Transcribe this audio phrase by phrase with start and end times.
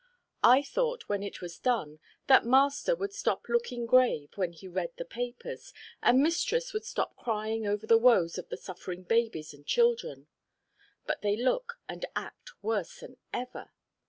[0.43, 4.89] I thought when it was done, that master would stop looking grave when he read
[4.97, 9.63] the papers, and mistress would stop crying over the woes of the suffering babies and
[9.63, 10.25] children,
[11.05, 13.73] but they look and act worse than ever.